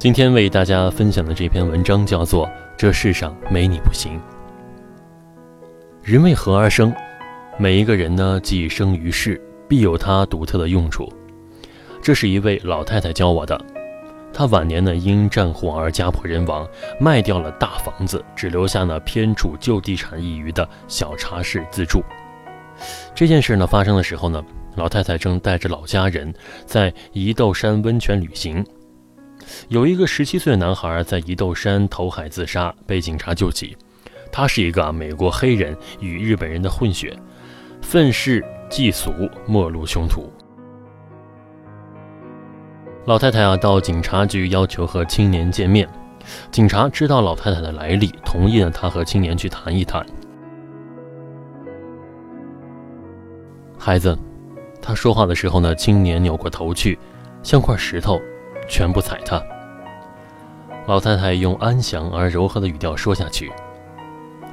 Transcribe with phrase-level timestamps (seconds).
[0.00, 4.18] 今天为大家分享的这篇文章叫做《这世上没你不行》。
[6.02, 6.90] 人为何而生？
[7.58, 11.06] 每一个人呢，既生于世，必有他独特的用处。
[12.00, 13.62] 这是一位老太太教我的。
[14.32, 16.66] 她晚年呢，因战祸而家破人亡，
[16.98, 22.02] 卖掉了大房子，只留下那偏处旧地产一隅的小茶室自住。
[23.14, 24.42] 这件事呢，发生的时候呢，
[24.76, 26.32] 老太太正带着老家人
[26.64, 28.64] 在宜豆山温泉旅行。
[29.68, 33.76] 有一个十七岁的男孩在宜窦山投海自杀，被警察救起。
[34.32, 37.16] 他是一个美国黑人与日本人的混血，
[37.82, 39.10] 愤世嫉俗，
[39.46, 40.30] 末路凶徒。
[43.06, 45.88] 老太太啊，到警察局要求和青年见面。
[46.52, 50.04] 警察知道老太太的来历，同意了他和青年去谈一谈。
[53.78, 54.16] 孩子，
[54.80, 56.96] 他说话的时候呢，青年扭过头去，
[57.42, 58.20] 像块石头。
[58.70, 59.42] 全部踩他。
[60.86, 63.52] 老太太用安详而柔和的语调说下去：“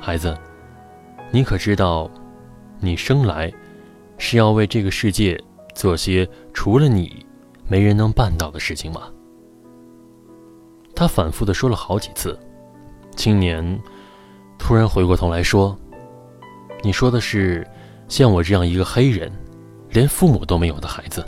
[0.02, 0.38] 孩子，
[1.32, 2.10] 你可知道，
[2.80, 3.54] 你生来
[4.18, 5.42] 是要为这个世界
[5.74, 7.26] 做些除了你
[7.70, 9.04] 没人能办到的事情吗？”
[10.96, 12.38] 他反复的说了好几次。
[13.16, 13.80] 青年
[14.60, 15.78] 突然回过头来说
[16.84, 17.66] ：“你说的是
[18.08, 19.32] 像我这样一个黑人，
[19.90, 21.24] 连父母都没有的孩子？”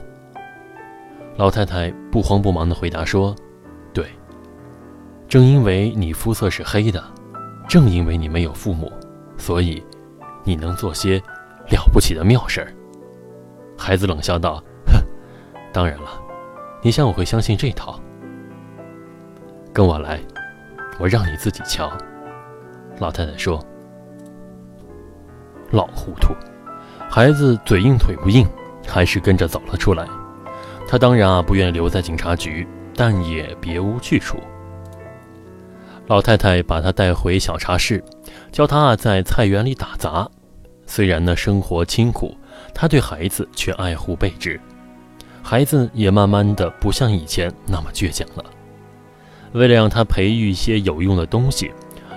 [1.40, 3.34] 老太太不慌不忙地回答说
[3.94, 4.06] ：“对，
[5.26, 7.02] 正因为你肤色是黑的，
[7.66, 8.92] 正因为你没有父母，
[9.38, 9.82] 所以
[10.44, 11.18] 你能做些
[11.72, 12.74] 了不起的妙事儿。”
[13.80, 14.62] 孩子冷笑道
[14.92, 15.02] ：“哼，
[15.72, 16.10] 当然了，
[16.82, 17.98] 你想我会相信这套？
[19.72, 20.20] 跟我来，
[21.00, 21.90] 我让你自己瞧。”
[23.00, 23.66] 老太太说
[25.72, 26.36] ：“老糊涂。”
[27.10, 28.46] 孩子嘴硬腿不硬，
[28.86, 30.06] 还是跟着走了出来。
[30.92, 34.40] 他当然啊不愿留在警察局，但也别无去处。
[36.08, 38.04] 老太太把他带回小茶室，
[38.52, 40.28] 教他啊在菜园里打杂。
[40.88, 42.36] 虽然呢生活清苦，
[42.74, 44.60] 他对孩子却爱护备至。
[45.44, 48.44] 孩子也慢慢的不像以前那么倔强了。
[49.52, 51.72] 为了让他培育一些有用的东西，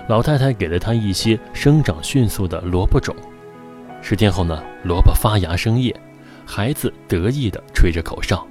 [0.09, 3.15] 老太太给了他一些生长迅速的萝卜种。
[4.01, 5.95] 十天后呢，萝卜发芽生叶，
[6.43, 8.43] 孩子得意地吹着口哨。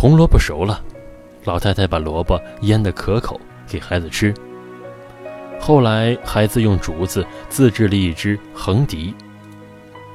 [0.00, 0.82] 红萝卜熟了，
[1.44, 3.38] 老太太把萝卜腌得可口，
[3.68, 4.32] 给孩子吃。
[5.60, 9.14] 后来，孩子用竹子自制了一支横笛，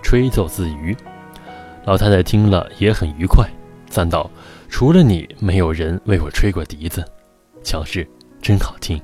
[0.01, 0.97] 吹奏自娱。
[1.83, 3.47] 老太太听了也很愉快，
[3.87, 4.27] 赞道
[4.69, 7.05] ：“除了你，没有人为我吹过笛子，
[7.61, 8.09] 乔治
[8.41, 8.99] 真好听。”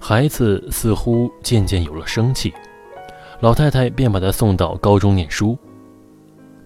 [0.00, 2.52] 孩子似乎渐渐有了生气，
[3.38, 5.56] 老太太便把他送到高中念书。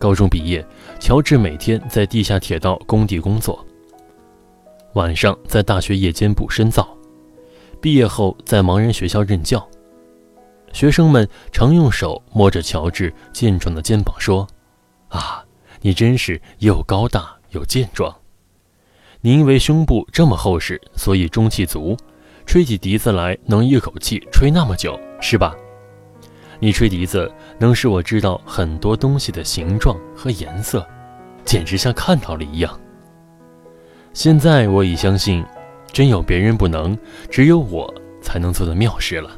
[0.04, 0.62] 高中毕业，
[1.00, 3.64] 乔治每天在地下铁道工地工作，
[4.92, 6.86] 晚上在大学夜间部深造。
[7.80, 9.66] 毕业后在盲人学校任教，
[10.74, 14.46] 学生们常用手摸着乔治健壮的肩膀说
[15.08, 15.42] ：“啊，
[15.80, 18.14] 你真是又高大又健壮。
[19.22, 21.96] 你因为胸部这么厚实，所以中气足，
[22.44, 25.56] 吹起笛子来能一口气吹那么久，是吧？”
[26.60, 30.86] 你吹笛子能使我知道很多东西的形状和颜色，
[31.44, 32.78] 简直像看到了一样。
[34.12, 35.44] 现在我已相信，
[35.92, 36.96] 真有别人不能，
[37.30, 37.92] 只有我
[38.22, 39.30] 才能做的妙事了。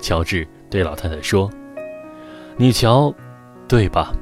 [0.00, 1.50] 乔治对老太太说
[2.56, 3.12] ：“你瞧，
[3.66, 4.12] 对吧？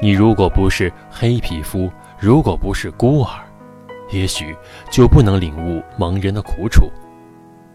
[0.00, 3.44] 你如果不是黑皮肤，如果不是孤儿，
[4.10, 4.56] 也许
[4.90, 6.90] 就不能领悟盲人的苦楚。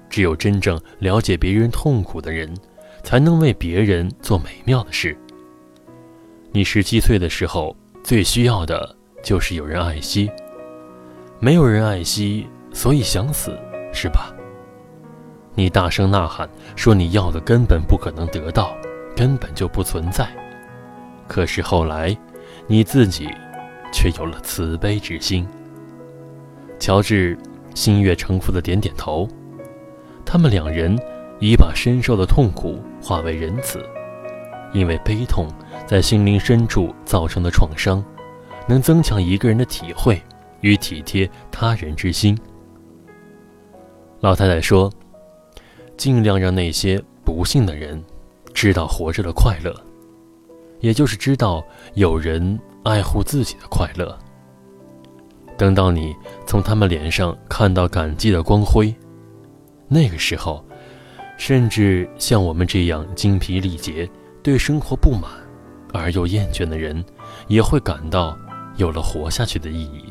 [0.09, 2.51] 只有真正了解别人痛苦的人。”
[3.03, 5.15] 才能为别人做美妙的事。
[6.51, 10.31] 你十七岁的时候，最需要的就是有人爱惜。
[11.39, 13.51] 没有人爱惜，所以想死，
[13.93, 14.33] 是吧？
[15.53, 18.75] 你大声呐喊，说你要的根本不可能得到，
[19.15, 20.27] 根本就不存在。
[21.27, 22.17] 可是后来，
[22.65, 23.29] 你自己
[23.91, 25.47] 却有了慈悲之心。
[26.79, 27.37] 乔治
[27.75, 29.27] 心悦诚服的点点头。
[30.25, 30.97] 他们两人
[31.43, 33.85] 已把深受的痛苦化为仁慈，
[34.71, 35.45] 因为悲痛
[35.85, 38.01] 在心灵深处造成的创伤，
[38.65, 40.21] 能增强一个人的体会
[40.61, 42.37] 与体贴他人之心。
[44.21, 44.89] 老太太说
[45.97, 48.01] ：“尽量让那些不幸的人
[48.53, 49.75] 知道活着的快乐，
[50.79, 51.61] 也就是知道
[51.95, 54.17] 有人爱护自己的快乐。
[55.57, 56.15] 等到你
[56.47, 58.95] 从他们脸上看到感激的光辉。”
[59.89, 60.65] 那个时候，
[61.45, 64.09] 甚至像我们这样精疲力竭、
[64.41, 65.29] 对生活不满
[65.91, 67.03] 而又厌倦的人，
[67.49, 68.37] 也会感到
[68.77, 70.05] 有了活下去的意义。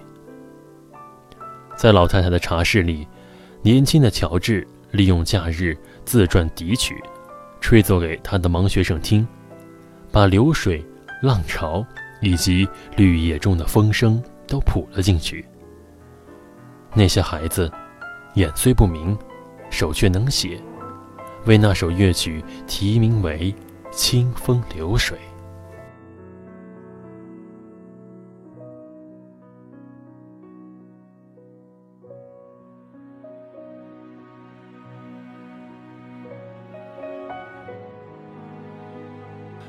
[1.75, 3.09] 在老太太的茶室里，
[3.63, 5.75] 年轻的乔治利用假日
[6.05, 7.03] 自传笛曲，
[7.63, 9.27] 吹奏给他的盲学生听，
[10.11, 10.85] 把流水、
[11.23, 11.83] 浪潮
[12.21, 15.47] 以及绿叶中的风声都谱了进去。
[16.93, 17.73] 那些孩子，
[18.35, 19.17] 眼虽不明。
[19.71, 20.61] 手却能写，
[21.47, 23.53] 为那首乐曲题名为
[23.91, 25.19] 《清风流水》。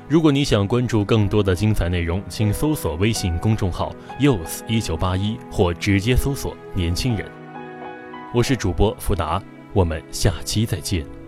[0.06, 7.28] 如果你想关注更多的精彩内容，请搜索微信公众号 “youth 一九八一”或直接搜索“年轻人”。
[8.32, 9.42] 我是主播福达。
[9.72, 11.23] 我们下期再见。